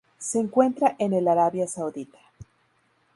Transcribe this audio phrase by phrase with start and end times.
[0.17, 2.17] Se encuentra en el Arabia Saudita.